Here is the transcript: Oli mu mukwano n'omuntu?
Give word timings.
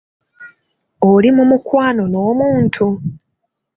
Oli 1.11 1.29
mu 1.37 1.43
mukwano 1.49 2.03
n'omuntu? 2.11 2.85